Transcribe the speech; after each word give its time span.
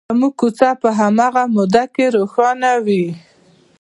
زموږ 0.09 0.33
کوڅه 0.39 0.69
په 0.81 0.89
هماغې 0.99 1.43
موده 1.55 1.83
کې 1.93 2.05
روښانه 2.15 2.71
وي. 2.85 3.05